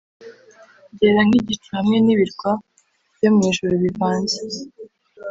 [0.93, 2.51] byera nkigicu hamwe nibirwa
[3.15, 4.37] byo mwijuru bivanze